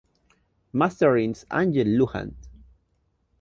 Mastering: 0.73 1.33
Ángel 1.51 1.95
Luján. 1.95 2.33